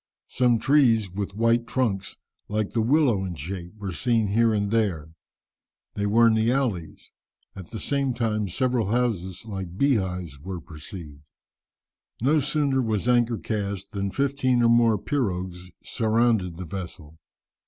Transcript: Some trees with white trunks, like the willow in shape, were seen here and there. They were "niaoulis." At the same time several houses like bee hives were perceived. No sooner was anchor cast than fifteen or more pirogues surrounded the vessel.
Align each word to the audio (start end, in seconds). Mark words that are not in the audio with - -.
Some 0.29 0.57
trees 0.57 1.11
with 1.11 1.35
white 1.35 1.67
trunks, 1.67 2.15
like 2.49 2.71
the 2.71 2.81
willow 2.81 3.23
in 3.23 3.35
shape, 3.35 3.75
were 3.77 3.93
seen 3.93 4.29
here 4.29 4.51
and 4.51 4.71
there. 4.71 5.09
They 5.93 6.07
were 6.07 6.27
"niaoulis." 6.27 7.11
At 7.55 7.69
the 7.69 7.79
same 7.79 8.15
time 8.15 8.47
several 8.49 8.89
houses 8.89 9.45
like 9.45 9.77
bee 9.77 9.97
hives 9.97 10.39
were 10.39 10.59
perceived. 10.59 11.21
No 12.19 12.39
sooner 12.39 12.81
was 12.81 13.07
anchor 13.07 13.37
cast 13.37 13.91
than 13.91 14.09
fifteen 14.09 14.63
or 14.63 14.69
more 14.69 14.97
pirogues 14.97 15.69
surrounded 15.83 16.57
the 16.57 16.65
vessel. 16.65 17.19